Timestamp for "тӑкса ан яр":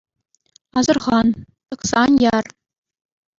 1.67-2.45